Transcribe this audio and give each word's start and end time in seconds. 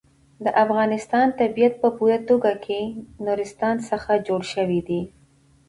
د 0.45 0.47
افغانستان 0.63 1.27
طبیعت 1.39 1.73
په 1.81 1.89
پوره 1.97 2.19
توګه 2.29 2.49
له 2.61 2.79
نورستان 3.25 3.75
څخه 3.89 4.11
جوړ 4.27 4.41
شوی 4.53 4.79
دی. 4.87 5.01